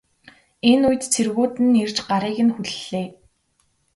[0.71, 3.07] Энэ үед цэргүүд нь ирж гарыг нь хүллээ.